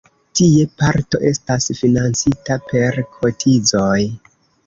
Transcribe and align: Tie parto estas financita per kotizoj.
Tie 0.37 0.61
parto 0.83 1.19
estas 1.31 1.67
financita 1.81 2.57
per 2.71 2.97
kotizoj. 3.19 4.01